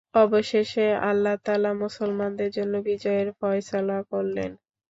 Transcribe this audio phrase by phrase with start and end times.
[0.15, 4.51] অবশেষে আল্লাহ তাআলা মুসলমানদের জন্য বিজয়ের ফয়সালা করলেন।